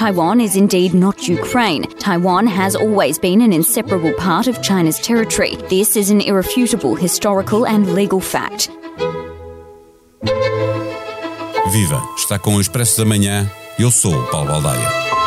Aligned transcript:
Taiwan 0.00 0.40
is 0.40 0.56
indeed 0.56 0.94
not 0.94 1.28
Ukraine. 1.28 1.82
Taiwan 1.98 2.46
has 2.46 2.74
always 2.74 3.18
been 3.18 3.42
an 3.42 3.52
inseparable 3.52 4.14
part 4.14 4.46
of 4.46 4.62
China's 4.62 4.98
territory. 4.98 5.56
This 5.68 5.94
is 5.94 6.08
an 6.08 6.22
irrefutable 6.22 6.94
historical 6.94 7.66
and 7.66 7.92
legal 7.92 8.18
fact. 8.18 8.70
Viva! 11.70 12.02
Está 12.16 12.38
com 12.38 12.56
o 12.56 12.60
Expresso 12.62 12.96
da 12.96 13.04
Manhã. 13.04 13.46
Eu 13.78 13.90
sou 13.90 14.26
Paulo 14.28 14.48
Baldaia. 14.48 15.19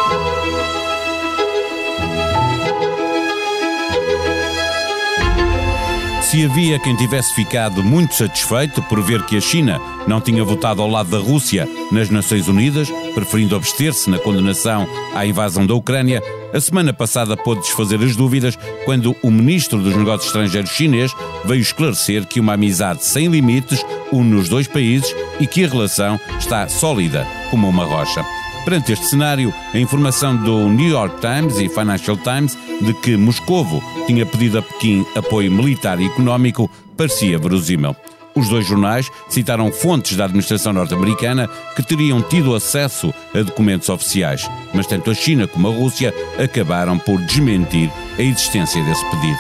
Se 6.34 6.44
havia 6.44 6.80
quem 6.80 6.96
tivesse 6.96 7.32
ficado 7.36 7.84
muito 7.84 8.16
satisfeito 8.16 8.82
por 8.82 9.00
ver 9.04 9.24
que 9.24 9.38
a 9.38 9.40
China 9.40 9.80
não 10.08 10.20
tinha 10.20 10.44
votado 10.44 10.82
ao 10.82 10.90
lado 10.90 11.12
da 11.12 11.20
Rússia 11.20 11.70
nas 11.92 12.10
Nações 12.10 12.48
Unidas, 12.48 12.90
preferindo 13.14 13.56
abster-se 13.56 14.10
na 14.10 14.18
condenação 14.18 14.88
à 15.14 15.28
invasão 15.28 15.64
da 15.64 15.76
Ucrânia, 15.76 16.24
a 16.52 16.60
semana 16.60 16.92
passada 16.92 17.38
pôde 17.38 17.62
desfazer 17.62 18.02
as 18.02 18.16
dúvidas 18.16 18.58
quando 18.84 19.16
o 19.22 19.30
ministro 19.30 19.78
dos 19.78 19.96
Negócios 19.96 20.26
Estrangeiros 20.26 20.72
chinês 20.72 21.14
veio 21.46 21.62
esclarecer 21.62 22.26
que 22.26 22.40
uma 22.40 22.54
amizade 22.54 23.06
sem 23.06 23.28
limites 23.28 23.86
une 24.12 24.34
os 24.34 24.50
dois 24.50 24.68
países 24.68 25.16
e 25.40 25.46
que 25.46 25.64
a 25.64 25.70
relação 25.70 26.20
está 26.40 26.68
sólida 26.68 27.28
como 27.52 27.70
uma 27.70 27.86
rocha. 27.86 28.26
Perante 28.64 28.94
este 28.94 29.08
cenário, 29.08 29.54
a 29.74 29.78
informação 29.78 30.38
do 30.38 30.70
New 30.70 30.88
York 30.88 31.20
Times 31.20 31.58
e 31.58 31.68
Financial 31.68 32.16
Times 32.16 32.58
de 32.82 32.94
que 32.94 33.18
Moscovo 33.18 33.84
tinha 34.08 34.26
pedido 34.26 34.60
a 34.60 34.62
Pequim 34.62 35.06
apoio 35.16 35.52
militar 35.52 36.00
e 36.00 36.06
económico 36.06 36.72
parecia 36.96 37.38
verosímil. 37.38 37.94
Os 38.34 38.48
dois 38.48 38.66
jornais 38.66 39.12
citaram 39.30 39.72
fontes 39.72 40.16
da 40.16 40.26
administração 40.26 40.72
norte-americana 40.72 41.50
que 41.76 41.84
teriam 41.84 42.22
tido 42.22 42.56
acesso 42.56 43.14
a 43.36 43.42
documentos 43.42 43.90
oficiais, 43.90 44.50
mas 44.74 44.88
tanto 44.88 45.12
a 45.12 45.14
China 45.14 45.46
como 45.46 45.68
a 45.68 45.72
Rússia 45.72 46.14
acabaram 46.42 46.98
por 46.98 47.20
desmentir 47.22 47.92
a 48.18 48.22
existência 48.22 48.82
desse 48.84 49.06
pedido. 49.12 49.38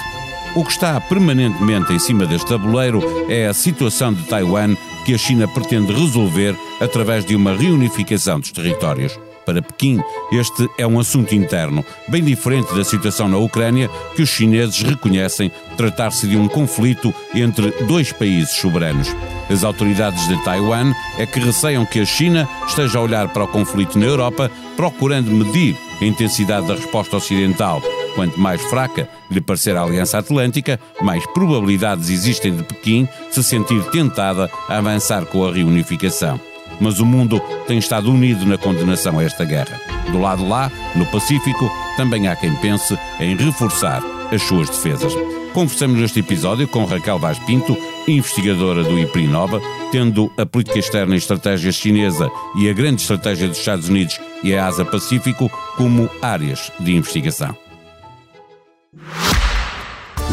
O 0.55 0.63
que 0.63 0.71
está 0.71 0.99
permanentemente 1.01 1.93
em 1.93 1.97
cima 1.97 2.25
deste 2.25 2.47
tabuleiro 2.47 3.01
é 3.29 3.47
a 3.47 3.53
situação 3.53 4.13
de 4.13 4.21
Taiwan 4.23 4.75
que 5.03 5.13
a 5.13 5.17
China 5.17 5.47
pretende 5.47 5.93
resolver 5.93 6.55
através 6.79 7.25
de 7.25 7.35
uma 7.35 7.55
reunificação 7.55 8.39
dos 8.39 8.51
territórios. 8.51 9.17
Para 9.45 9.61
Pequim, 9.61 9.99
este 10.31 10.69
é 10.77 10.87
um 10.87 10.99
assunto 10.99 11.35
interno, 11.35 11.83
bem 12.07 12.23
diferente 12.23 12.73
da 12.73 12.83
situação 12.83 13.27
na 13.27 13.37
Ucrânia, 13.37 13.89
que 14.15 14.21
os 14.21 14.29
chineses 14.29 14.81
reconhecem 14.81 15.51
tratar-se 15.75 16.27
de 16.27 16.37
um 16.37 16.47
conflito 16.47 17.13
entre 17.35 17.71
dois 17.85 18.11
países 18.13 18.55
soberanos. 18.55 19.13
As 19.49 19.63
autoridades 19.63 20.27
de 20.29 20.41
Taiwan 20.43 20.93
é 21.17 21.25
que 21.25 21.39
receiam 21.39 21.85
que 21.85 21.99
a 21.99 22.05
China 22.05 22.47
esteja 22.65 22.99
a 22.99 23.01
olhar 23.01 23.27
para 23.29 23.43
o 23.43 23.47
conflito 23.47 23.99
na 23.99 24.05
Europa, 24.05 24.49
procurando 24.77 25.29
medir 25.29 25.75
a 26.01 26.05
intensidade 26.05 26.67
da 26.67 26.75
resposta 26.75 27.17
ocidental. 27.17 27.81
Quanto 28.15 28.39
mais 28.39 28.61
fraca 28.61 29.09
lhe 29.29 29.41
parecer 29.41 29.75
a 29.75 29.83
Aliança 29.83 30.19
Atlântica, 30.19 30.79
mais 31.01 31.25
probabilidades 31.27 32.09
existem 32.09 32.55
de 32.55 32.63
Pequim 32.63 33.07
se 33.31 33.43
sentir 33.43 33.83
tentada 33.91 34.49
a 34.69 34.77
avançar 34.77 35.25
com 35.25 35.45
a 35.45 35.51
reunificação. 35.51 36.39
Mas 36.79 36.99
o 36.99 37.05
mundo 37.05 37.39
tem 37.67 37.77
estado 37.77 38.11
unido 38.11 38.45
na 38.45 38.57
condenação 38.57 39.19
a 39.19 39.23
esta 39.23 39.43
guerra. 39.43 39.79
Do 40.11 40.19
lado 40.19 40.47
lá, 40.47 40.71
no 40.95 41.05
Pacífico, 41.07 41.71
também 41.97 42.27
há 42.27 42.35
quem 42.35 42.53
pense 42.55 42.97
em 43.19 43.35
reforçar 43.35 44.03
as 44.31 44.41
suas 44.43 44.69
defesas. 44.69 45.13
Conversamos 45.53 45.99
neste 45.99 46.19
episódio 46.19 46.67
com 46.67 46.83
Raquel 46.83 47.19
Vaz 47.19 47.37
Pinto, 47.39 47.77
investigadora 48.07 48.83
do 48.83 48.97
IPRINOVA, 48.97 49.61
tendo 49.91 50.31
a 50.35 50.45
política 50.45 50.79
externa 50.79 51.13
e 51.13 51.19
estratégia 51.19 51.71
chinesa 51.71 52.29
e 52.57 52.67
a 52.67 52.73
grande 52.73 53.01
estratégia 53.01 53.47
dos 53.47 53.59
Estados 53.59 53.87
Unidos 53.87 54.19
e 54.43 54.55
a 54.55 54.65
Ásia-Pacífico 54.65 55.51
como 55.77 56.09
áreas 56.21 56.71
de 56.79 56.95
investigação. 56.95 57.62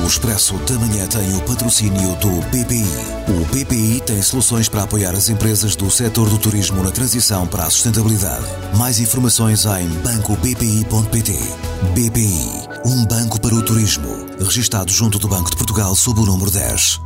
O 0.03 0.06
Expresso 0.06 0.56
da 0.58 0.75
Manhã 0.78 1.06
tem 1.06 1.34
o 1.34 1.41
patrocínio 1.42 2.16
do 2.16 2.30
BPI. 2.48 2.84
O 3.29 3.45
BPI 3.46 4.01
tem 4.01 4.23
soluções 4.23 4.68
para 4.68 4.84
apoiar 4.84 5.11
as 5.11 5.29
empresas 5.29 5.77
do 5.77 5.90
setor 5.90 6.29
do 6.29 6.39
turismo 6.39 6.83
na 6.83 6.90
transição 6.90 7.46
para 7.46 7.64
a 7.64 7.70
sustentabilidade. 7.70 8.46
Mais 8.77 8.98
informações 8.98 9.67
em 9.67 9.89
bancobpi.pt. 10.02 11.33
BPI, 11.95 12.86
um 12.86 13.05
banco 13.07 13.40
para 13.40 13.55
o 13.55 13.62
turismo. 13.62 14.27
Registado 14.39 14.90
junto 14.90 15.18
do 15.18 15.29
Banco 15.29 15.51
de 15.51 15.57
Portugal 15.57 15.95
sob 15.95 16.20
o 16.20 16.27
número 16.27 16.51
10. 16.51 17.01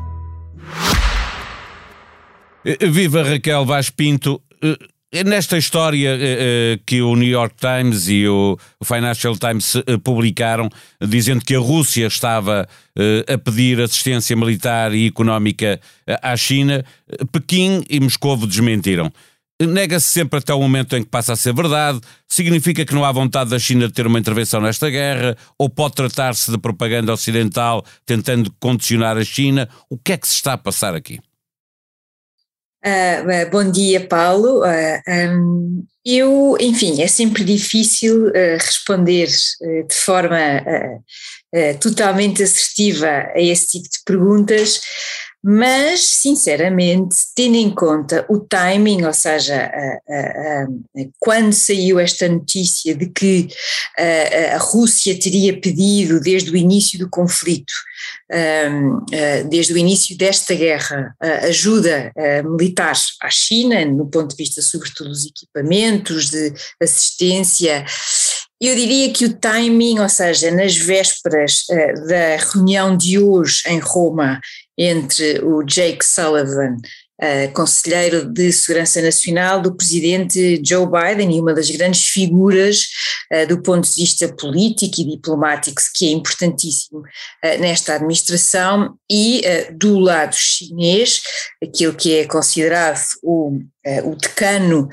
Viva 2.91 3.23
Raquel 3.23 3.67
Vaz 3.67 3.91
Pinto. 3.91 4.41
Nesta 5.23 5.57
história 5.57 6.17
uh, 6.17 6.83
que 6.85 7.01
o 7.01 7.15
New 7.15 7.29
York 7.29 7.55
Times 7.61 8.09
e 8.09 8.27
o 8.27 8.59
Financial 8.83 9.37
Times 9.37 9.77
uh, 9.77 10.01
publicaram, 10.03 10.69
dizendo 11.01 11.45
que 11.45 11.55
a 11.55 11.61
Rússia 11.61 12.07
estava 12.09 12.67
a 13.27 13.39
pedir 13.39 13.81
assistência 13.81 14.37
militar 14.37 14.95
e 14.95 15.09
económica 15.09 15.81
à 16.23 16.37
China, 16.37 16.85
Pequim 17.33 17.85
e 17.91 17.99
Moscou 17.99 18.37
desmentiram. 18.47 19.13
Nega-se 19.61 20.09
sempre 20.09 20.41
até 20.41 20.53
o 20.53 20.61
momento 20.61 20.97
em 20.97 21.03
que 21.03 21.09
passa 21.09 21.33
a 21.33 21.37
ser 21.37 21.55
verdade? 21.55 22.01
Significa 22.29 22.85
que 22.85 22.95
não 22.95 23.05
há 23.05 23.13
vontade 23.13 23.51
da 23.51 23.59
China 23.59 23.87
de 23.87 23.93
ter 23.93 24.07
uma 24.07 24.19
intervenção 24.19 24.61
nesta 24.61 24.91
guerra? 24.91 25.37
Ou 25.57 25.69
pode 25.69 25.95
tratar-se 25.95 26.51
de 26.51 26.59
propaganda 26.59 27.13
ocidental 27.13 27.85
tentando 28.05 28.53
condicionar 28.59 29.17
a 29.17 29.25
China? 29.25 29.69
O 29.89 29.97
que 29.97 30.13
é 30.13 30.17
que 30.17 30.27
se 30.27 30.35
está 30.35 30.55
a 30.55 30.59
passar 30.59 30.95
aqui? 30.95 31.21
Uh, 32.85 33.51
bom 33.51 33.71
dia, 33.71 34.07
Paulo. 34.07 34.61
Uh, 34.61 35.01
um, 35.09 35.87
eu, 36.05 36.55
enfim, 36.61 37.01
é 37.01 37.07
sempre 37.07 37.43
difícil 37.43 38.27
uh, 38.27 38.59
responder 38.59 39.27
de 39.27 39.95
forma 39.95 40.37
totalmente 41.81 42.43
assertiva 42.43 43.07
a 43.07 43.41
esse 43.41 43.67
tipo 43.69 43.89
de 43.89 43.99
perguntas, 44.05 44.81
mas, 45.47 46.01
sinceramente, 46.01 47.17
tendo 47.35 47.57
em 47.57 47.69
conta 47.69 48.25
o 48.31 48.39
timing, 48.39 49.05
ou 49.05 49.13
seja, 49.13 49.71
quando 51.19 51.53
saiu 51.53 52.01
esta 52.01 52.27
notícia 52.27 52.95
de 52.95 53.11
que 53.11 53.49
a 54.55 54.57
Rússia 54.57 55.19
teria 55.19 55.61
pedido 55.61 56.19
desde 56.19 56.51
o 56.51 56.57
início 56.57 56.99
do 56.99 57.11
conflito, 57.11 57.75
desde 59.51 59.75
o 59.75 59.77
início 59.77 60.17
desta 60.17 60.55
guerra, 60.55 61.15
ajuda 61.43 62.11
militar 62.43 62.95
à 63.21 63.29
China, 63.29 63.85
no 63.85 64.07
ponto 64.07 64.31
de 64.35 64.43
vista, 64.43 64.63
sobretudo, 64.63 65.11
dos 65.11 65.27
equipamentos, 65.27 66.31
de 66.31 66.55
assistência. 66.83 67.85
Eu 68.59 68.75
diria 68.75 69.13
que 69.13 69.27
o 69.27 69.35
timing, 69.35 69.99
ou 69.99 70.09
seja, 70.09 70.51
nas 70.51 70.75
vésperas 70.75 71.65
da 72.09 72.37
reunião 72.37 72.97
de 72.97 73.19
hoje 73.19 73.61
em 73.67 73.79
Roma 73.79 74.41
entre 74.77 75.41
o 75.45 75.63
Jake 75.63 76.05
Sullivan, 76.05 76.77
uh, 77.23 77.53
conselheiro 77.53 78.27
de 78.27 78.53
Segurança 78.53 79.01
Nacional 79.01 79.61
do 79.61 79.75
presidente 79.75 80.61
Joe 80.65 80.87
Biden 80.87 81.37
e 81.37 81.41
uma 81.41 81.55
das 81.55 81.71
grandes 81.71 82.05
figuras 82.05 82.89
uh, 83.33 83.47
do 83.47 83.63
ponto 83.63 83.89
de 83.89 83.95
vista 83.95 84.29
político 84.35 85.01
e 85.01 85.05
diplomático, 85.05 85.81
que 85.95 86.09
é 86.09 86.11
importantíssimo 86.11 87.01
uh, 87.01 87.61
nesta 87.61 87.95
administração, 87.95 88.97
e 89.11 89.43
do 89.73 89.99
lado 89.99 90.35
chinês, 90.35 91.23
aquilo 91.63 91.95
que 91.95 92.19
é 92.19 92.27
considerado 92.27 93.01
o, 93.23 93.61
o 94.05 94.17
decano 94.17 94.89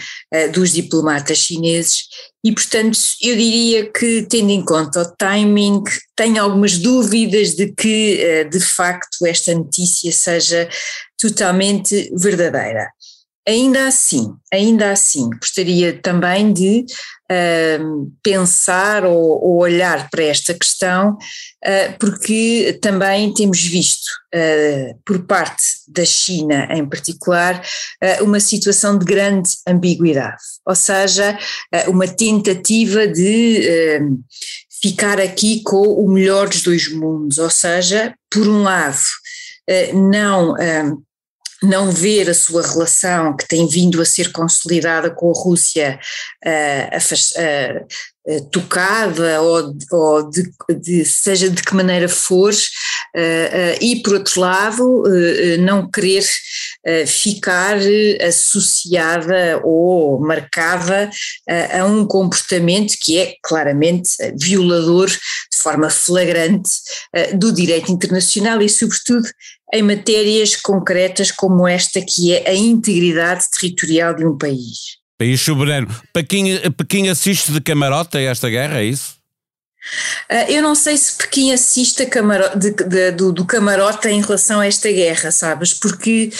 dos 0.54 0.72
diplomatas 0.72 1.38
chineses, 1.38 2.08
e, 2.44 2.52
portanto, 2.52 2.98
eu 3.22 3.36
diria 3.36 3.92
que, 3.92 4.24
tendo 4.24 4.50
em 4.50 4.66
conta 4.66 5.02
o 5.02 5.16
timing, 5.16 5.84
tenho 6.16 6.42
algumas 6.42 6.78
dúvidas 6.80 7.54
de 7.56 7.72
que, 7.72 8.20
eh, 8.20 8.44
de 8.46 8.60
facto, 8.60 9.28
esta 9.28 9.54
notícia 9.54 10.12
seja 10.12 10.68
totalmente 11.20 12.12
verdadeira. 12.18 12.92
Ainda 13.48 13.88
assim, 13.88 14.36
ainda 14.54 14.92
assim, 14.92 15.28
gostaria 15.32 16.00
também 16.00 16.54
de 16.54 16.86
uh, 17.32 18.12
pensar 18.22 19.04
ou, 19.04 19.44
ou, 19.44 19.58
olhar 19.58 20.12
para 20.12 20.26
esta 20.26 20.54
questão, 20.54 21.14
uh, 21.14 21.98
porque 22.00 22.78
também 22.80 23.34
temos 23.34 23.64
visto, 23.64 24.06
uh, 24.36 25.00
por 25.04 25.26
parte 25.26 25.64
da 25.88 26.06
China 26.06 26.68
em 26.72 26.88
particular, 26.88 27.64
uma 28.22 28.40
situação 28.40 28.98
de 28.98 29.06
grande 29.06 29.50
ambiguidade, 29.68 30.42
ou 30.66 30.76
seja, 30.76 31.38
uma 31.88 32.08
tentativa 32.08 33.08
de 33.08 34.00
ficar 34.82 35.20
aqui 35.20 35.62
com 35.64 35.82
o 35.82 36.10
melhor 36.10 36.48
dos 36.48 36.62
dois 36.62 36.92
mundos, 36.92 37.38
ou 37.38 37.50
seja, 37.50 38.14
por 38.30 38.48
um 38.48 38.64
lado, 38.64 38.98
não 39.94 40.56
não 41.64 41.92
ver 41.92 42.30
a 42.30 42.34
sua 42.34 42.66
relação, 42.66 43.36
que 43.36 43.48
tem 43.48 43.68
vindo 43.68 44.02
a 44.02 44.06
ser 44.06 44.32
consolidada 44.32 45.12
com 45.12 45.30
a 45.30 45.34
Rússia, 45.34 46.00
uh, 46.44 46.98
uh, 46.98 48.34
uh, 48.36 48.46
tocada, 48.50 49.42
ou, 49.42 49.76
ou 49.92 50.30
de, 50.30 50.52
de, 50.80 51.06
seja 51.06 51.50
de 51.50 51.62
que 51.62 51.76
maneira 51.76 52.10
for, 52.10 52.54
e, 53.82 54.02
por 54.02 54.14
outro 54.14 54.40
lado, 54.40 55.04
não 55.60 55.90
querer 55.90 56.24
ficar 57.06 57.76
associada 58.26 59.60
ou 59.66 60.18
marcada 60.22 61.10
a 61.78 61.84
um 61.84 62.08
comportamento 62.08 62.96
que 63.02 63.20
é 63.20 63.36
claramente 63.44 64.12
violador 64.40 65.10
de 65.10 65.58
forma 65.58 65.90
flagrante 65.90 66.72
do 67.34 67.52
direito 67.52 67.92
internacional 67.92 68.62
e, 68.62 68.70
sobretudo, 68.70 69.28
em 69.74 69.82
matérias 69.82 70.56
concretas 70.56 71.32
como 71.32 71.68
esta, 71.68 72.02
que 72.02 72.34
é 72.34 72.50
a 72.50 72.54
integridade 72.54 73.46
territorial 73.50 74.14
de 74.16 74.26
um 74.26 74.38
país. 74.38 75.00
País 75.18 75.40
soberano. 75.40 75.88
Pequim, 76.14 76.58
Pequim 76.72 77.08
assiste 77.08 77.52
de 77.52 77.62
camarote 77.62 78.18
a 78.18 78.22
esta 78.22 78.50
guerra, 78.50 78.80
é 78.80 78.86
isso? 78.86 79.22
Uh, 80.30 80.50
eu 80.50 80.62
não 80.62 80.76
sei 80.76 80.96
se 80.96 81.18
Pequim 81.18 81.52
assiste 81.52 82.06
camarote, 82.06 82.58
de, 82.58 82.72
de, 82.72 83.12
do, 83.12 83.32
do, 83.32 83.46
camarote 83.46 84.08
em 84.08 84.22
relação 84.22 84.60
a 84.60 84.68
esta 84.68 84.92
guerra, 84.92 85.32
sabes? 85.32 85.74
Porque 85.74 86.32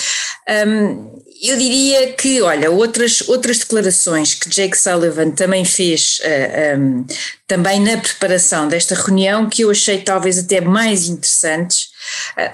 um, 0.68 1.20
eu 1.42 1.58
diria 1.58 2.14
que, 2.14 2.40
olha, 2.42 2.70
outras, 2.70 3.28
outras 3.28 3.58
declarações 3.60 4.36
que 4.36 4.48
Jake 4.48 4.78
Sullivan 4.78 5.32
também 5.32 5.66
fez, 5.66 6.20
uh, 6.20 6.24
ah, 6.24 6.78
um, 6.78 7.06
também 7.48 7.80
na 7.80 7.98
preparação 7.98 8.68
desta 8.68 8.94
reunião, 8.94 9.50
que 9.50 9.64
eu 9.64 9.72
achei 9.72 10.00
talvez 10.00 10.38
até 10.38 10.62
mais 10.62 11.08
interessantes, 11.08 11.91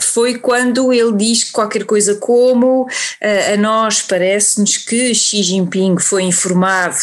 foi 0.01 0.37
quando 0.37 0.91
ele 0.91 1.13
diz 1.13 1.45
qualquer 1.45 1.85
coisa 1.85 2.15
como 2.15 2.83
uh, 2.83 3.53
a 3.53 3.57
nós 3.57 4.01
parece-nos 4.01 4.77
que 4.77 5.13
Xi 5.13 5.43
Jinping 5.43 5.97
foi 5.99 6.23
informado 6.23 6.97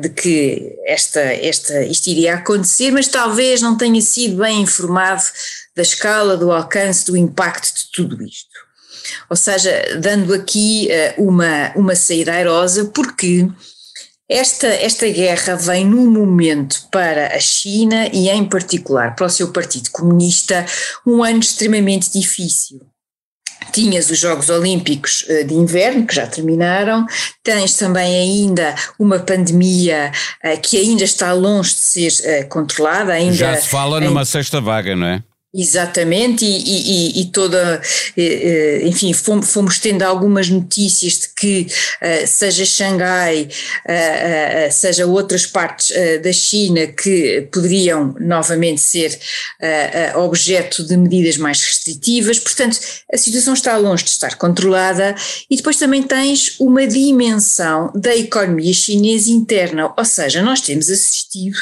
de 0.00 0.08
que 0.08 0.76
esta, 0.84 1.20
esta, 1.20 1.84
isto 1.84 2.08
iria 2.08 2.34
acontecer, 2.34 2.90
mas 2.90 3.06
talvez 3.06 3.62
não 3.62 3.76
tenha 3.76 4.02
sido 4.02 4.42
bem 4.42 4.62
informado 4.62 5.22
da 5.76 5.82
escala, 5.82 6.36
do 6.36 6.50
alcance, 6.50 7.06
do 7.06 7.16
impacto 7.16 7.72
de 7.72 7.90
tudo 7.92 8.20
isto. 8.20 8.50
Ou 9.28 9.36
seja, 9.36 9.96
dando 10.00 10.34
aqui 10.34 10.88
uma, 11.16 11.70
uma 11.76 11.94
saída 11.94 12.32
airosa, 12.32 12.86
porque 12.86 13.48
esta, 14.30 14.68
esta 14.68 15.08
guerra 15.08 15.56
vem 15.56 15.84
num 15.84 16.08
momento 16.08 16.86
para 16.92 17.34
a 17.34 17.40
China 17.40 18.08
e, 18.12 18.28
em 18.28 18.44
particular, 18.44 19.16
para 19.16 19.26
o 19.26 19.30
seu 19.30 19.48
Partido 19.48 19.90
Comunista, 19.90 20.64
um 21.04 21.24
ano 21.24 21.40
extremamente 21.40 22.12
difícil. 22.12 22.80
Tinhas 23.72 24.08
os 24.08 24.18
Jogos 24.18 24.48
Olímpicos 24.48 25.24
eh, 25.28 25.42
de 25.42 25.54
Inverno, 25.54 26.06
que 26.06 26.14
já 26.14 26.26
terminaram, 26.26 27.06
tens 27.42 27.76
também 27.76 28.14
ainda 28.14 28.74
uma 28.98 29.18
pandemia 29.18 30.12
eh, 30.42 30.56
que 30.56 30.76
ainda 30.76 31.04
está 31.04 31.32
longe 31.32 31.74
de 31.74 31.80
ser 31.80 32.48
controlada. 32.48 33.12
Ainda, 33.12 33.34
já 33.34 33.56
se 33.56 33.68
fala 33.68 34.00
numa 34.00 34.24
sexta 34.24 34.60
vaga, 34.60 34.94
não 34.94 35.06
é? 35.06 35.22
Exatamente, 35.52 36.44
e, 36.44 37.18
e, 37.18 37.20
e, 37.22 37.24
toda, 37.26 37.82
enfim, 38.84 39.12
fomos, 39.12 39.50
fomos, 39.50 39.80
tendo 39.80 40.02
algumas 40.02 40.48
notícias 40.48 41.14
de 41.14 41.28
que, 41.34 41.66
uh, 42.00 42.24
seja 42.24 42.64
Xangai, 42.64 43.48
seja 44.70 45.06
outras 45.06 45.46
partes 45.46 45.90
da 46.22 46.32
China, 46.32 46.86
que 46.86 47.48
poderiam 47.50 48.14
novamente 48.20 48.80
ser 48.80 49.18
objeto 50.14 50.84
de 50.84 50.96
medidas 50.96 51.36
mais 51.36 51.60
restritivas, 51.64 52.38
portanto, 52.38 52.78
a 53.12 53.16
situação 53.16 53.54
está 53.54 53.76
longe 53.76 54.04
de 54.04 54.10
estar 54.10 54.36
controlada, 54.36 55.16
e 55.50 55.56
depois 55.56 55.76
também 55.76 56.04
tens 56.04 56.60
uma 56.60 56.86
dimensão 56.86 57.90
da 57.92 58.14
economia 58.14 58.72
chinesa 58.72 59.32
interna, 59.32 59.92
ou 59.96 60.04
seja, 60.04 60.42
nós 60.42 60.60
temos 60.60 60.88
assistido 60.88 61.58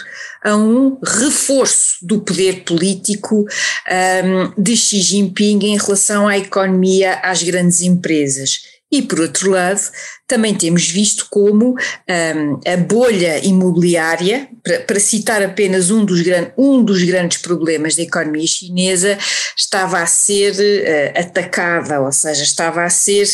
a 0.49 0.57
um 0.57 0.99
reforço 1.05 1.97
do 2.03 2.21
poder 2.21 2.65
político 2.65 3.45
um, 3.45 4.63
de 4.63 4.77
Xi 4.77 5.01
Jinping 5.01 5.59
em 5.63 5.77
relação 5.77 6.27
à 6.27 6.39
economia, 6.39 7.21
às 7.23 7.43
grandes 7.43 7.83
empresas. 7.83 8.78
E, 8.91 9.03
por 9.03 9.21
outro 9.21 9.51
lado, 9.51 9.81
também 10.29 10.55
temos 10.55 10.89
visto 10.89 11.27
como 11.31 11.71
um, 11.71 12.61
a 12.71 12.77
bolha 12.77 13.39
imobiliária, 13.45 14.49
para, 14.63 14.81
para, 14.81 15.01
citar 15.01 15.43
apenas 15.43 15.91
um 15.91 16.05
dos, 16.05 16.21
gran, 16.21 16.49
um 16.57 16.85
dos 16.85 17.03
grandes 17.03 17.39
problemas 17.39 17.97
da 17.97 18.03
economia 18.03 18.47
chinesa, 18.47 19.17
estava 19.57 20.01
a 20.01 20.07
ser 20.07 20.53
uh, 20.55 21.19
atacada, 21.19 22.01
ou 22.01 22.13
seja, 22.13 22.43
estava 22.43 22.85
a 22.85 22.91
ser, 22.91 23.27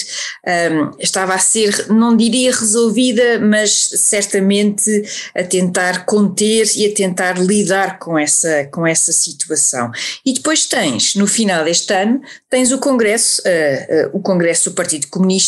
um, 0.72 0.90
estava 1.00 1.34
a 1.34 1.38
ser, 1.38 1.88
não 1.88 2.16
diria 2.16 2.52
resolvida, 2.52 3.40
mas 3.40 3.72
certamente 3.96 5.02
a 5.34 5.42
tentar 5.42 6.06
conter 6.06 6.70
e 6.76 6.86
a 6.86 6.94
tentar 6.94 7.38
lidar 7.38 7.98
com 7.98 8.16
essa, 8.16 8.68
com 8.70 8.86
essa 8.86 9.12
situação. 9.12 9.90
E 10.24 10.32
depois 10.32 10.66
tens, 10.66 11.16
no 11.16 11.26
final 11.26 11.64
deste 11.64 11.92
ano, 11.92 12.20
tens 12.48 12.70
o 12.70 12.78
Congresso, 12.78 13.42
uh, 13.42 14.06
uh, 14.06 14.16
o 14.16 14.20
Congresso 14.20 14.70
do 14.70 14.76
Partido 14.76 15.08
Comunista, 15.08 15.44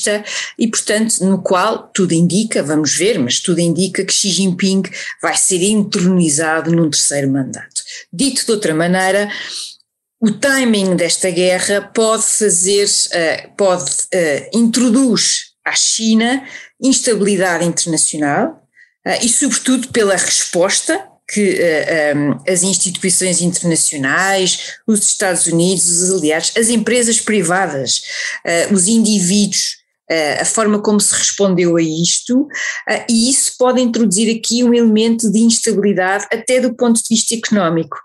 e 0.59 0.69
portanto, 0.69 1.25
no 1.25 1.43
qual 1.43 1.91
tudo 1.95 2.13
indica, 2.13 2.63
vamos 2.63 2.95
ver, 2.95 3.19
mas 3.19 3.41
tudo 3.41 3.61
indica 3.61 4.05
que 4.05 4.13
Xi 4.13 4.31
Jinping 4.31 4.83
vai 5.23 5.37
ser 5.37 5.63
entronizado 5.63 6.71
num 6.71 6.91
terceiro 6.91 7.31
mandato. 7.31 7.83
Dito 8.13 8.45
de 8.45 8.51
outra 8.51 8.75
maneira, 8.75 9.31
o 10.21 10.31
timing 10.31 10.97
desta 10.97 11.31
guerra 11.31 11.83
pode 11.95 12.25
fazer, 12.25 12.87
uh, 12.87 13.57
pode, 13.57 13.85
uh, 13.85 14.59
introduz 14.59 15.53
à 15.65 15.75
China 15.75 16.43
instabilidade 16.83 17.65
internacional 17.65 18.63
uh, 19.07 19.25
e, 19.25 19.29
sobretudo, 19.29 19.89
pela 19.89 20.17
resposta 20.17 21.07
que 21.29 21.59
um, 22.15 22.39
as 22.49 22.63
instituições 22.63 23.41
internacionais, 23.43 24.77
os 24.87 25.01
Estados 25.01 25.47
Unidos, 25.47 26.01
os 26.01 26.13
aliados, 26.13 26.53
as 26.57 26.69
empresas 26.69 27.21
privadas, 27.21 28.03
os 28.71 28.87
indivíduos 28.87 29.76
a 30.41 30.45
forma 30.45 30.81
como 30.81 31.01
se 31.01 31.15
respondeu 31.15 31.77
a 31.77 31.83
isto, 31.83 32.47
e 33.09 33.31
isso 33.31 33.55
pode 33.59 33.81
introduzir 33.81 34.37
aqui 34.37 34.63
um 34.63 34.73
elemento 34.73 35.31
de 35.31 35.41
instabilidade 35.41 36.27
até 36.33 36.61
do 36.61 36.75
ponto 36.75 36.97
de 36.97 37.09
vista 37.11 37.35
económico. 37.35 37.97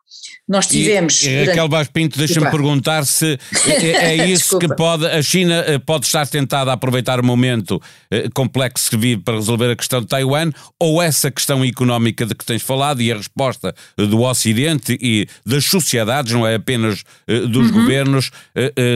Nós 0.48 0.68
tivemos. 0.68 1.24
E, 1.24 1.30
e 1.30 1.46
Raquel 1.46 1.70
Vaz 1.70 1.88
Pinto, 1.88 2.18
deixa-me 2.18 2.50
perguntar 2.52 3.06
se 3.06 3.40
é, 3.66 4.18
é 4.18 4.28
isso 4.28 4.60
que 4.60 4.68
pode. 4.76 5.06
A 5.06 5.22
China 5.22 5.64
eh, 5.66 5.80
pode 5.80 6.06
estar 6.06 6.28
tentada 6.28 6.72
a 6.72 6.74
aproveitar 6.74 7.20
o 7.20 7.26
momento 7.26 7.82
eh, 8.10 8.28
complexo 8.34 8.90
que 8.90 8.98
vive 8.98 9.22
para 9.22 9.36
resolver 9.36 9.72
a 9.72 9.76
questão 9.76 10.02
de 10.02 10.08
Taiwan, 10.08 10.52
ou 10.78 11.02
essa 11.02 11.32
questão 11.32 11.64
económica 11.64 12.26
de 12.26 12.36
que 12.36 12.44
tens 12.44 12.62
falado 12.62 13.02
e 13.02 13.12
a 13.12 13.16
resposta 13.16 13.74
do 13.96 14.22
Ocidente 14.24 14.98
e 15.02 15.28
das 15.46 15.66
sociedades, 15.66 16.34
não 16.34 16.46
é 16.46 16.56
apenas 16.56 17.04
eh, 17.28 17.40
dos 17.42 17.68
uhum. 17.68 17.74
governos, 17.74 18.32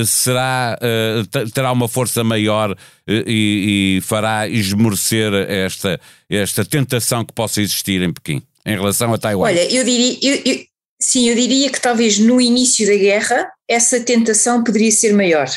será, 0.06 0.78
terá 1.54 1.72
uma 1.72 1.88
força 1.88 2.24
maior 2.24 2.76
e, 3.08 3.98
e 3.98 4.02
fará 4.02 4.48
esmorecer 4.48 5.34
esta, 5.34 6.00
esta 6.30 6.66
tentação 6.66 7.24
que 7.24 7.34
possa 7.34 7.62
existir 7.62 8.02
em 8.02 8.12
Pequim 8.12 8.42
em 8.66 8.76
relação 8.76 9.14
a 9.14 9.18
Taiwan? 9.18 9.46
Olha, 9.46 9.72
eu 9.72 9.84
diria, 9.84 10.18
eu, 10.22 10.42
eu, 10.46 10.66
Sim, 11.08 11.30
eu 11.30 11.36
diria 11.36 11.70
que 11.70 11.80
talvez 11.80 12.18
no 12.18 12.42
início 12.42 12.88
da 12.88 12.96
guerra 12.96 13.48
essa 13.70 14.00
tentação 14.00 14.64
poderia 14.64 14.92
ser 14.92 15.14
maior. 15.14 15.48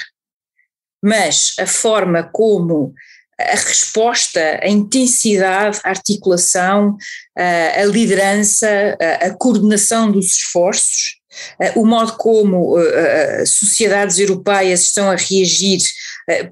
Mas 1.02 1.54
a 1.58 1.66
forma 1.66 2.22
como 2.22 2.92
a 3.40 3.54
resposta, 3.54 4.60
a 4.62 4.68
intensidade, 4.68 5.80
a 5.82 5.88
articulação, 5.88 6.98
a 7.34 7.82
liderança, 7.86 8.68
a 9.22 9.30
coordenação 9.30 10.12
dos 10.12 10.36
esforços, 10.36 11.16
o 11.76 11.86
modo 11.86 12.18
como 12.18 12.76
sociedades 13.46 14.18
europeias 14.18 14.82
estão 14.82 15.10
a 15.10 15.16
reagir, 15.16 15.80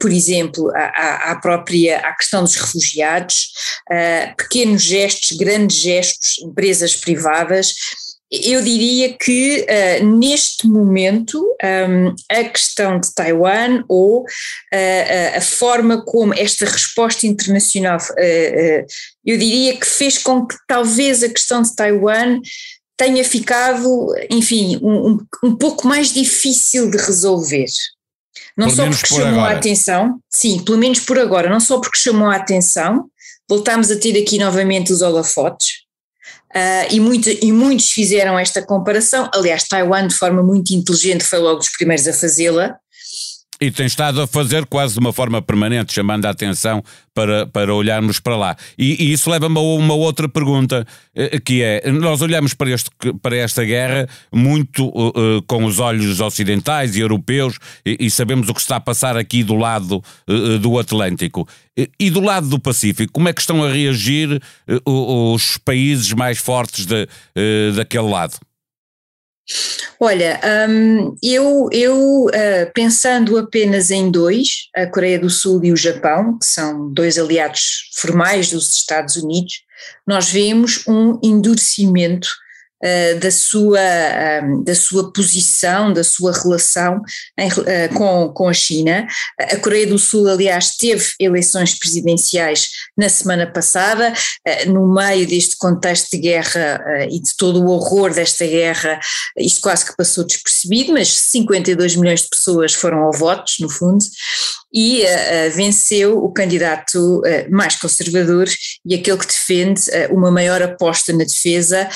por 0.01 0.11
exemplo, 0.11 0.73
à, 0.75 1.39
própria 1.43 1.99
à 1.99 2.15
questão 2.17 2.43
dos 2.43 2.55
refugiados, 2.55 3.53
pequenos 4.39 4.83
gestos, 4.83 5.37
grandes 5.37 5.77
gestos, 5.77 6.39
empresas 6.39 6.97
privadas, 6.97 7.75
eu 8.31 8.61
diria 8.61 9.17
que 9.17 9.65
uh, 9.65 10.05
neste 10.05 10.67
momento 10.67 11.41
um, 11.89 12.15
a 12.31 12.45
questão 12.45 12.99
de 12.99 13.15
Taiwan 13.15 13.85
ou 13.89 14.23
uh, 14.23 15.37
a 15.37 15.41
forma 15.41 16.05
como 16.05 16.35
esta 16.35 16.65
resposta 16.65 17.27
internacional, 17.27 17.99
uh, 17.99 18.87
eu 19.25 19.39
diria 19.39 19.77
que 19.77 19.87
fez 19.87 20.19
com 20.19 20.45
que 20.45 20.57
talvez 20.67 21.23
a 21.23 21.29
questão 21.29 21.63
de 21.63 21.75
Taiwan 21.75 22.41
tenha 22.97 23.23
ficado, 23.25 24.15
enfim, 24.31 24.79
um, 24.83 25.11
um, 25.11 25.27
um 25.45 25.57
pouco 25.57 25.87
mais 25.87 26.13
difícil 26.13 26.91
de 26.91 26.97
resolver. 26.97 27.67
Não 28.57 28.67
pelo 28.69 28.77
só 28.77 28.89
porque 28.89 29.09
por 29.09 29.21
chamou 29.21 29.41
agora. 29.41 29.55
a 29.55 29.59
atenção, 29.59 30.19
sim, 30.31 30.65
pelo 30.65 30.79
menos 30.79 31.01
por 31.01 31.19
agora, 31.19 31.49
não 31.49 31.61
só 31.61 31.79
porque 31.79 31.99
chamou 31.99 32.29
a 32.29 32.37
atenção, 32.37 33.09
voltámos 33.49 33.91
a 33.91 33.97
ter 33.97 34.21
aqui 34.21 34.39
novamente 34.39 34.93
os 34.93 35.03
holofotes, 35.03 35.86
Uh, 36.57 36.89
e, 36.91 36.99
muito, 36.99 37.29
e, 37.29 37.53
muitos 37.53 37.91
fizeram 37.91 38.39
esta 38.39 38.63
comparação. 38.63 39.29
Aliás, 39.35 39.65
Taiwan, 39.65 40.07
de 40.07 40.15
forma 40.15 40.43
muito 40.43 40.73
inteligente, 40.73 41.23
foi 41.23 41.39
logo 41.39 41.59
dos 41.59 41.69
primeiros 41.69 42.09
a 42.09 42.15
fazê-la. 42.15 42.79
E 43.61 43.71
tem 43.71 43.87
estado 43.87 44.21
a 44.21 44.27
fazer 44.27 44.67
quase 44.67 44.95
de 44.95 45.01
uma 45.01 45.13
forma 45.13 45.41
permanente, 45.41 45.93
chamando 45.93 46.27
a 46.27 46.31
atenção 46.31 46.83
para, 47.15 47.47
para 47.47 47.75
olharmos 47.75 48.21
para 48.21 48.37
lá. 48.37 48.57
E, 48.77 49.03
e 49.03 49.13
isso 49.13 49.31
leva-me 49.31 49.57
a 49.57 49.61
uma 49.61 49.95
outra 49.95 50.29
pergunta, 50.29 50.87
eh, 51.15 51.41
que 51.41 51.63
é: 51.63 51.91
nós 51.91 52.21
olhamos 52.21 52.53
para, 52.53 52.71
este, 52.71 52.91
para 53.23 53.35
esta 53.35 53.65
guerra 53.65 54.07
muito 54.31 54.89
uh, 54.89 55.41
com 55.47 55.65
os 55.65 55.79
olhos 55.79 56.21
ocidentais 56.21 56.95
e 56.97 57.01
europeus 57.01 57.59
e, 57.85 57.97
e, 58.01 58.11
sabemos 58.11 58.51
o 58.51 58.55
que 58.55 58.61
está 58.61 58.77
a 58.77 58.81
passar 58.81 59.17
aqui 59.17 59.43
do 59.43 59.55
lado 59.55 60.03
uh, 60.29 60.59
do 60.59 60.79
Atlântico. 60.79 61.49
E, 61.75 61.89
e, 61.99 62.11
do 62.11 62.21
lado 62.21 62.49
do 62.49 62.59
Pacífico, 62.59 63.13
como 63.13 63.29
é 63.29 63.33
que 63.33 63.41
estão 63.41 63.65
a 63.65 63.71
reagir 63.71 64.41
uh, 64.69 65.33
os 65.33 65.57
países 65.57 66.13
mais 66.13 66.37
fortes 66.39 66.85
de, 66.85 67.09
daquele 67.75 68.11
lado? 68.11 68.39
Olha, 69.99 70.41
um, 70.69 71.17
eu, 71.23 71.69
eu 71.73 72.27
uh, 72.27 72.73
pensando 72.75 73.39
apenas 73.39 73.91
em 73.91 74.11
dois, 74.11 74.69
a 74.75 74.87
Coreia 74.87 75.19
do 75.19 75.31
Sul 75.31 75.65
e 75.65 75.73
o 75.73 75.77
Japão, 75.77 76.39
que 76.39 76.47
são 76.47 76.93
dois 76.93 77.19
aliados 77.19 77.91
formais 77.95 78.51
dos 78.51 78.75
Estados 78.75 79.17
Unidos, 79.17 79.63
nós 80.07 80.29
vemos 80.31 80.87
um 80.87 81.19
endurecimento 81.23 82.29
eh, 82.83 83.15
da, 83.15 83.31
sua, 83.31 83.81
ehm, 83.81 84.63
da 84.63 84.75
sua 84.75 85.11
posição, 85.11 85.95
da 85.95 86.05
sua 86.05 86.31
relação 86.31 87.01
em, 87.39 87.49
uh, 87.49 87.95
com, 87.95 88.29
com 88.35 88.49
a 88.49 88.53
China. 88.53 89.07
A 89.41 89.57
Coreia 89.57 89.87
do 89.87 89.99
Sul, 89.99 90.29
aliás, 90.29 90.77
teve 90.77 91.07
eleições 91.19 91.79
presidenciais 91.79 92.69
na 92.95 93.09
semana 93.09 93.47
passada, 93.47 94.13
uh, 94.13 94.71
no 94.71 94.93
meio 94.93 95.27
deste 95.27 95.57
contexto 95.57 96.11
de 96.11 96.19
guerra 96.19 97.07
e 97.11 97.19
de 97.19 97.35
todo 97.39 97.63
o 97.63 97.71
horror 97.71 98.13
desta 98.13 98.47
guerra, 98.47 99.01
isto 99.39 99.63
quase 99.63 99.87
que 99.87 99.97
passou 99.97 100.25
despercebido, 100.25 100.93
mas 100.93 101.09
52 101.09 101.97
milhões 101.97 102.23
de 102.23 102.29
pessoas 102.29 102.75
foram 102.75 102.99
ao 103.05 103.13
votos, 103.13 103.57
no 103.59 103.71
fundo, 103.71 104.05
e 104.77 105.05
uh, 105.05 105.51
venceu 105.55 106.23
o 106.23 106.31
candidato 106.31 107.21
uh, 107.21 107.51
mais 107.51 107.77
conservador 107.77 108.47
e 108.85 108.95
aquele 108.95 109.17
que 109.17 109.27
defende 109.27 109.81
uh, 109.89 110.15
uma 110.15 110.31
maior 110.31 110.61
aposta 110.61 111.15
na 111.15 111.25
defesa 111.25 111.89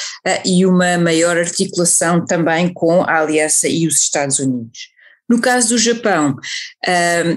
e 0.45 0.65
uma 0.71 0.97
maior 0.99 1.37
articulação 1.37 2.25
também 2.25 2.73
com 2.73 3.03
a 3.03 3.21
Aliança 3.21 3.69
e 3.69 3.87
os 3.87 4.01
Estados 4.01 4.39
Unidos. 4.39 4.89
No 5.29 5.41
caso 5.41 5.69
do 5.69 5.79
Japão, 5.79 6.35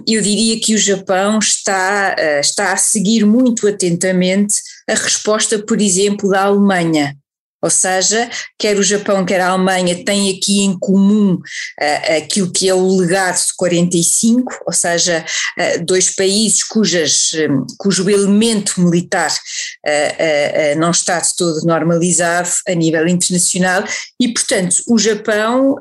eu 0.07 0.21
diria 0.21 0.59
que 0.59 0.73
o 0.73 0.79
Japão 0.79 1.37
está, 1.37 2.15
está 2.39 2.73
a 2.73 2.77
seguir 2.77 3.23
muito 3.23 3.67
atentamente 3.67 4.55
a 4.89 4.95
resposta, 4.95 5.59
por 5.59 5.79
exemplo, 5.79 6.29
da 6.29 6.45
Alemanha 6.45 7.15
ou 7.63 7.69
seja, 7.69 8.29
quer 8.59 8.77
o 8.77 8.83
Japão, 8.83 9.25
quer 9.25 9.39
a 9.39 9.47
Alemanha 9.47 10.03
têm 10.03 10.35
aqui 10.35 10.59
em 10.59 10.77
comum 10.77 11.35
uh, 11.35 12.17
aquilo 12.17 12.51
que 12.51 12.67
é 12.67 12.73
o 12.73 12.97
legado 12.97 13.37
de 13.37 13.53
45, 13.55 14.63
ou 14.67 14.73
seja, 14.73 15.25
uh, 15.57 15.85
dois 15.85 16.13
países 16.13 16.61
cujas, 16.61 17.31
um, 17.49 17.65
cujo 17.77 18.09
elemento 18.09 18.81
militar 18.81 19.31
uh, 19.31 20.77
não 20.77 20.91
está 20.91 21.21
de 21.21 21.33
todo 21.37 21.65
normalizado 21.65 22.49
a 22.67 22.73
nível 22.73 23.07
internacional. 23.07 23.85
E, 24.19 24.27
portanto, 24.27 24.75
o 24.89 24.99
Japão 24.99 25.77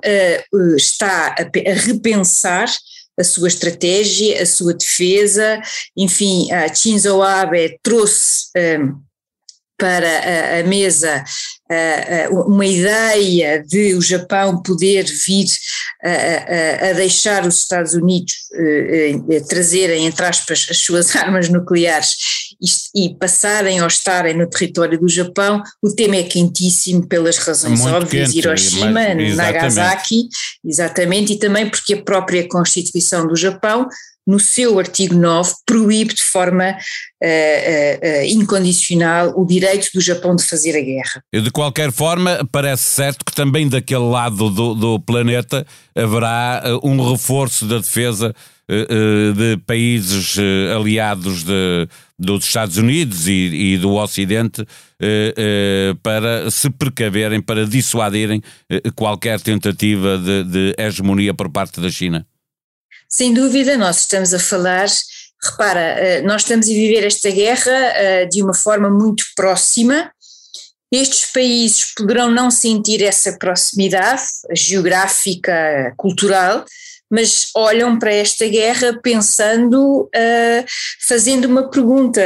está 0.77 1.35
a, 1.37 1.43
a 1.43 1.75
repensar 1.75 2.69
a 3.19 3.25
sua 3.25 3.49
estratégia, 3.49 4.41
a 4.41 4.47
sua 4.47 4.73
defesa, 4.73 5.61
enfim, 5.97 6.51
a 6.53 6.73
Shinzo 6.73 7.23
Abe 7.23 7.79
trouxe 7.83 8.47
um, 8.57 9.03
para 9.83 10.07
a, 10.09 10.61
a 10.61 10.63
mesa 10.63 11.25
uma 12.31 12.67
ideia 12.67 13.63
de 13.63 13.95
o 13.95 14.03
Japão 14.03 14.63
poder 14.63 15.05
vir 15.05 15.47
a, 16.03 16.91
a 16.91 16.93
deixar 16.95 17.47
os 17.47 17.59
Estados 17.59 17.95
Unidos 17.95 18.35
eh, 18.55 19.15
eh, 19.31 19.41
trazerem, 19.41 20.07
entre 20.07 20.27
aspas, 20.27 20.67
as 20.71 20.79
suas 20.79 21.15
armas 21.17 21.49
nucleares 21.49 22.17
e 22.95 23.15
passarem 23.15 23.81
ou 23.81 23.87
estarem 23.87 24.37
no 24.37 24.49
território 24.49 24.99
do 24.99 25.09
Japão, 25.09 25.63
o 25.83 25.91
tema 25.91 26.17
é 26.17 26.23
quentíssimo 26.23 27.07
pelas 27.07 27.39
razões 27.39 27.81
Muito 27.81 27.97
óbvias, 27.97 28.31
quente, 28.31 28.39
Hiroshima, 28.39 28.91
mas, 28.91 29.37
Nagasaki, 29.37 30.29
exatamente, 30.65 31.33
e 31.33 31.39
também 31.39 31.69
porque 31.69 31.95
a 31.95 32.03
própria 32.03 32.47
Constituição 32.49 33.27
do 33.27 33.35
Japão 33.35 33.89
no 34.27 34.39
seu 34.39 34.79
artigo 34.79 35.15
9, 35.15 35.53
proíbe 35.67 36.15
de 36.15 36.23
forma 36.23 36.71
uh, 36.71 37.27
uh, 37.27 38.25
incondicional 38.27 39.33
o 39.37 39.45
direito 39.45 39.89
do 39.95 40.01
Japão 40.01 40.37
de 40.37 40.45
fazer 40.45 40.77
a 40.77 40.81
guerra. 40.81 41.25
De 41.33 41.51
qualquer 41.51 41.91
forma, 41.91 42.47
parece 42.51 42.85
certo 42.85 43.25
que 43.25 43.35
também 43.35 43.69
daquele 43.69 44.05
lado 44.05 44.49
do, 44.51 44.75
do 44.75 45.01
planeta 45.01 45.67
haverá 45.95 46.63
um 46.83 47.11
reforço 47.11 47.67
da 47.67 47.79
defesa 47.79 48.35
de 48.69 49.59
países 49.67 50.37
aliados 50.75 51.43
de, 51.43 51.87
dos 52.19 52.45
Estados 52.45 52.79
Unidos 52.79 53.27
e, 53.27 53.73
e 53.73 53.79
do 53.79 53.93
Ocidente 53.95 54.65
para 56.03 56.51
se 56.51 56.71
precaverem, 56.71 57.43
para 57.43 57.67
dissuadirem 57.67 58.41
qualquer 58.95 59.41
tentativa 59.41 60.17
de, 60.17 60.45
de 60.45 60.75
hegemonia 60.79 61.35
por 61.35 61.51
parte 61.51 61.81
da 61.81 61.91
China. 61.91 62.27
Sem 63.15 63.35
dúvida, 63.35 63.77
nós 63.77 64.01
estamos 64.01 64.33
a 64.33 64.39
falar, 64.39 64.87
repara, 65.45 65.81
eh, 65.81 66.23
nós 66.23 66.41
estamos 66.41 66.65
a 66.67 66.71
viver 66.71 67.05
esta 67.05 67.31
guerra 67.31 67.71
eh, 67.71 68.25
de 68.25 68.43
uma 68.43 68.55
forma 68.55 68.89
muito 68.89 69.23
próxima. 69.37 70.11
Estes 70.91 71.31
países 71.31 71.93
poderão 71.95 72.31
não 72.31 72.51
sentir 72.51 73.03
essa 73.03 73.37
proximidade 73.37 74.23
geográfica, 74.57 75.93
cultural, 75.99 76.65
mas 77.11 77.51
olham 77.55 77.99
para 77.99 78.15
esta 78.15 78.49
guerra 78.49 78.99
pensando, 79.03 80.05
uh, 80.05 80.65
fazendo 81.07 81.45
uma 81.45 81.69
pergunta. 81.69 82.23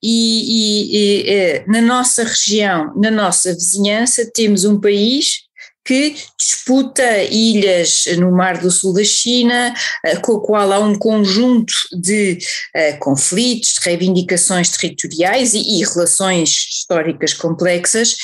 E, 0.00 0.92
e, 0.92 1.30
e, 1.32 1.64
na 1.66 1.80
nossa 1.80 2.22
região, 2.22 2.94
na 2.96 3.10
nossa 3.10 3.52
vizinhança, 3.52 4.30
temos 4.32 4.64
um 4.64 4.80
país 4.80 5.49
que 5.84 6.14
disputa 6.38 7.22
ilhas 7.24 8.04
no 8.18 8.30
Mar 8.30 8.58
do 8.58 8.70
Sul 8.70 8.92
da 8.92 9.04
China, 9.04 9.74
eh, 10.04 10.16
com 10.16 10.32
o 10.32 10.40
qual 10.40 10.72
há 10.72 10.78
um 10.78 10.94
conjunto 10.94 11.72
de 11.92 12.38
uh, 12.76 12.98
conflitos, 12.98 13.74
de 13.74 13.80
reivindicações 13.80 14.70
territoriais 14.70 15.54
e, 15.54 15.58
e, 15.58 15.84
relações 15.84 16.50
históricas 16.70 17.32
complexas, 17.32 18.16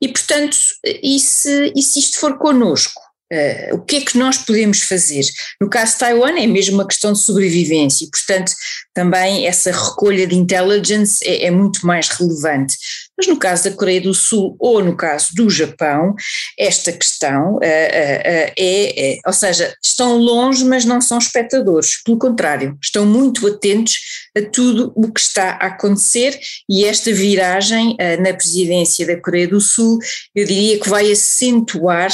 e 0.00 0.08
portanto, 0.08 0.56
e 1.02 1.18
se, 1.18 1.72
e 1.74 1.82
se 1.82 1.98
isto 1.98 2.18
for 2.18 2.36
connosco? 2.36 3.00
Uh, 3.32 3.76
o 3.76 3.80
que 3.80 3.96
é 3.96 4.00
que 4.02 4.18
nós 4.18 4.38
podemos 4.38 4.82
fazer? 4.82 5.24
No 5.60 5.68
caso 5.68 5.92
de 5.94 5.98
Taiwan 5.98 6.38
é 6.38 6.46
mesmo 6.46 6.74
uma 6.74 6.86
questão 6.86 7.12
de 7.12 7.20
sobrevivência 7.20 8.04
e, 8.04 8.10
portanto, 8.10 8.52
também 8.92 9.46
essa 9.46 9.72
recolha 9.72 10.26
de 10.26 10.36
intelligence 10.36 11.18
é, 11.26 11.46
é, 11.46 11.50
muito 11.50 11.86
mais 11.86 12.08
relevante. 12.10 12.76
Mas 13.16 13.26
no 13.26 13.38
caso 13.38 13.64
da 13.64 13.76
Coreia 13.76 14.00
do 14.00 14.12
Sul 14.12 14.56
ou 14.58 14.82
no 14.82 14.96
caso 14.96 15.34
do 15.34 15.48
Japão, 15.48 16.14
esta 16.58 16.92
questão 16.92 17.56
uh, 17.56 17.60
é, 17.62 18.52
é, 18.56 19.18
ou 19.26 19.32
seja, 19.32 19.74
estão 19.82 20.16
longe, 20.16 20.64
mas 20.64 20.84
não 20.84 21.00
são 21.00 21.18
espectadores, 21.18 22.02
pelo 22.02 22.18
contrário, 22.18 22.76
estão 22.82 23.06
muito 23.06 23.46
atentos 23.46 23.94
a 24.36 24.42
tudo 24.42 24.92
o 24.96 25.12
que 25.12 25.20
está 25.20 25.50
a 25.52 25.66
acontecer 25.66 26.38
e 26.68 26.84
esta 26.84 27.12
viragem 27.12 27.96
na 28.20 28.34
presidência 28.34 29.06
da 29.06 29.20
Coreia 29.20 29.46
do 29.46 29.60
Sul, 29.60 29.98
eu 30.34 30.44
diria 30.44 30.78
que 30.78 30.88
vai 30.88 31.10
acentuar 31.10 32.10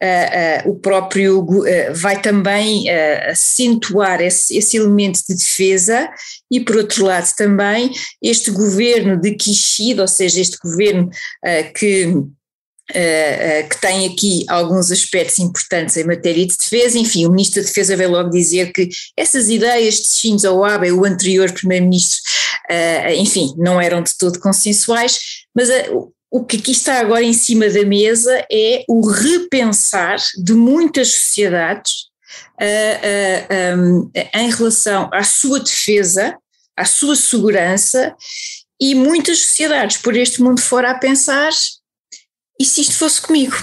Uh, 0.00 0.68
uh, 0.68 0.70
o 0.70 0.76
próprio 0.76 1.40
uh, 1.40 1.64
vai 1.92 2.22
também 2.22 2.88
acentuar 3.28 4.20
esse, 4.20 4.56
esse, 4.56 4.76
elemento 4.76 5.20
de 5.28 5.34
defesa. 5.34 6.08
E 6.50 6.60
por 6.60 6.76
outro 6.76 7.04
lado 7.04 7.28
também 7.36 7.90
este 8.22 8.50
governo 8.52 9.20
de 9.20 9.34
Kishida, 9.34 10.02
ou 10.02 10.08
seja, 10.08 10.40
este 10.40 10.56
governo 10.62 11.10
que 11.74 12.06
que 13.68 13.80
tem 13.82 14.06
aqui 14.06 14.46
alguns 14.48 14.90
aspectos 14.90 15.38
importantes 15.40 15.94
em 15.98 16.04
matéria 16.04 16.46
de 16.46 16.56
defesa, 16.56 16.98
enfim, 16.98 17.26
o 17.26 17.30
Ministro 17.30 17.60
da 17.60 17.68
Defesa 17.68 17.94
veio 17.94 18.10
logo 18.10 18.30
dizer 18.30 18.72
que 18.72 18.88
essas 19.14 19.50
ideias 19.50 19.96
de 19.96 20.08
Shinzo 20.08 20.64
Abe, 20.64 20.90
o 20.90 21.04
anterior 21.04 21.52
Primeiro-Ministro, 21.52 22.22
enfim, 23.18 23.52
não 23.58 23.78
eram 23.78 24.02
de 24.02 24.16
todo 24.16 24.40
consensuais, 24.40 25.18
mas 25.54 25.68
o 26.30 26.44
que 26.44 26.58
aqui 26.58 26.72
está 26.72 27.00
agora 27.00 27.22
em 27.22 27.32
cima 27.32 27.68
da 27.68 27.84
mesa 27.84 28.44
é 28.50 28.84
o 28.88 29.06
repensar 29.08 30.18
de 30.36 30.52
muitas 30.52 31.14
sociedades 31.14 32.08
uh, 32.60 33.74
uh, 33.74 33.80
um, 33.80 34.10
em 34.34 34.50
relação 34.50 35.08
à 35.12 35.22
sua 35.22 35.60
defesa, 35.60 36.36
à 36.76 36.84
sua 36.84 37.16
segurança, 37.16 38.14
e 38.80 38.94
muitas 38.94 39.40
sociedades 39.40 39.96
por 39.96 40.16
este 40.16 40.42
mundo 40.42 40.60
fora 40.60 40.90
a 40.90 40.98
pensar: 40.98 41.50
e 42.60 42.64
se 42.64 42.82
isto 42.82 42.94
fosse 42.94 43.20
comigo? 43.20 43.56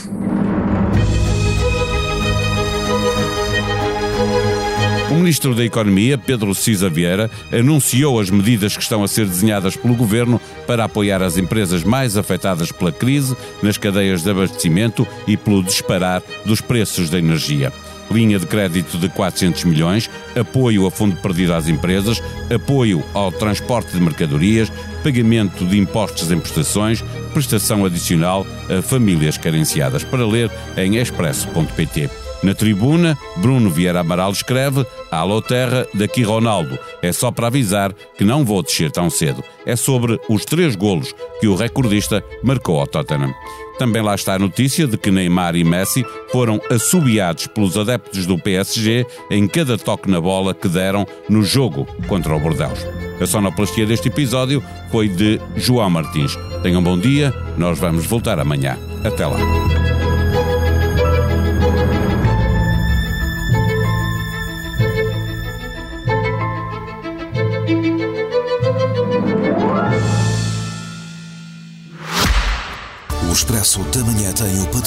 O 5.10 5.14
Ministro 5.14 5.54
da 5.54 5.64
Economia, 5.64 6.18
Pedro 6.18 6.54
Cisa 6.56 6.90
Vieira, 6.90 7.30
anunciou 7.52 8.20
as 8.20 8.32
medidas 8.32 8.76
que 8.76 8.82
estão 8.82 9.04
a 9.04 9.08
ser 9.08 9.28
desenhadas 9.28 9.76
pelo 9.76 9.94
Governo 9.94 10.42
para 10.66 10.84
apoiar 10.84 11.22
as 11.22 11.38
empresas 11.38 11.84
mais 11.84 12.18
afetadas 12.18 12.72
pela 12.72 12.92
crise 12.92 13.38
nas 13.62 13.78
cadeias 13.78 14.24
de 14.24 14.32
abastecimento 14.32 15.08
e 15.28 15.38
pelo 15.38 15.64
disparar 15.64 16.24
dos 16.44 16.60
preços 16.60 17.10
da 17.10 17.20
energia. 17.20 17.72
linha 18.10 18.40
de 18.40 18.46
crédito 18.46 18.98
de 18.98 19.10
400 19.10 19.64
milhões, 19.64 20.10
apoio 20.40 20.86
a 20.86 20.92
fundo 20.92 21.16
perdido 21.18 21.54
às 21.54 21.68
empresas, 21.68 22.22
apoio 22.54 23.04
ao 23.14 23.32
transporte 23.32 23.92
de 23.92 24.00
mercadorias, 24.00 24.72
pagamento 25.04 25.66
de 25.66 25.78
impostos 25.78 26.32
em 26.32 26.40
prestações, 26.40 27.04
prestação 27.34 27.86
adicional 27.86 28.46
a 28.70 28.82
famílias 28.82 29.38
carenciadas. 29.38 30.04
Para 30.04 30.26
ler 30.26 30.52
em 30.78 30.98
expresso.pt. 30.98 32.25
Na 32.46 32.54
tribuna, 32.54 33.18
Bruno 33.38 33.72
Vieira 33.72 34.02
Amaral 34.02 34.32
escreve: 34.32 34.86
Alô 35.10 35.42
Terra, 35.42 35.88
daqui 35.96 36.22
Ronaldo. 36.22 36.78
É 37.02 37.12
só 37.12 37.32
para 37.32 37.48
avisar 37.48 37.92
que 38.16 38.24
não 38.24 38.46
vou 38.46 38.62
descer 38.62 38.92
tão 38.92 39.10
cedo. 39.10 39.44
É 39.66 39.76
sobre 39.76 40.20
os 40.30 40.46
três 40.46 40.76
golos 40.76 41.12
que 41.42 41.48
o 41.48 41.56
recordista 41.56 42.24
marcou 42.44 42.80
ao 42.80 42.86
Tottenham. 42.86 43.34
Também 43.80 44.04
lá 44.04 44.14
está 44.14 44.36
a 44.36 44.40
notícia 44.40 44.86
de 44.86 44.96
que 44.96 45.10
Neymar 45.10 45.56
e 45.56 45.64
Messi 45.64 46.06
foram 46.32 46.62
assobiados 46.70 47.48
pelos 47.48 47.76
adeptos 47.80 48.28
do 48.28 48.38
PSG 48.38 49.08
em 49.32 49.48
cada 49.48 49.76
toque 49.76 50.08
na 50.08 50.22
bola 50.22 50.54
que 50.54 50.68
deram 50.68 51.08
no 51.28 51.42
jogo 51.42 51.88
contra 52.08 52.36
o 52.36 52.40
Bordeaux. 52.40 52.80
A 53.20 53.26
sonoplastia 53.26 53.88
deste 53.88 54.10
episódio 54.10 54.64
foi 54.92 55.10
de 55.10 55.42
João 55.56 55.90
Martins. 55.90 56.38
Tenham 56.62 56.80
um 56.80 56.84
bom 56.84 56.98
dia, 56.98 57.34
nós 57.58 57.80
vamos 57.80 58.06
voltar 58.06 58.40
amanhã. 58.40 58.78
Até 59.04 59.26
lá. 59.26 59.95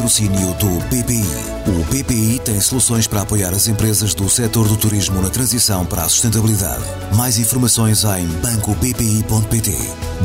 Patrocínio 0.09 0.55
do 0.55 0.69
BPI. 0.87 1.23
O 1.67 1.85
BPI 1.93 2.39
tem 2.39 2.59
soluções 2.63 3.07
para 3.07 3.21
apoiar 3.21 3.51
as 3.51 3.69
empresas 3.69 4.15
do 4.15 4.27
setor 4.29 4.67
do 4.67 4.77
turismo 4.77 5.21
na 5.21 5.29
transição 5.29 5.85
para 5.85 6.03
a 6.03 6.09
sustentabilidade. 6.09 6.83
Mais 7.15 7.39
informações 7.39 8.05
em 8.05 8.27
bancobpi.pt. 8.27 9.77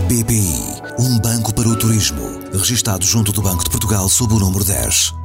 BPI, 0.08 0.64
um 1.00 1.20
banco 1.20 1.54
para 1.54 1.68
o 1.68 1.76
turismo. 1.76 2.22
Registado 2.54 3.06
junto 3.06 3.34
do 3.34 3.42
Banco 3.42 3.66
de 3.66 3.70
Portugal 3.70 4.08
sob 4.08 4.34
o 4.34 4.40
número 4.40 4.64
10. 4.64 5.23